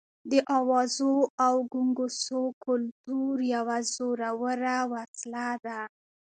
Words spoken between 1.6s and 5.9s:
ګونګوسو کلتور یوه زوروره وسله ده.